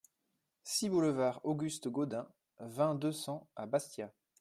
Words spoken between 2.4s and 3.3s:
vingt, deux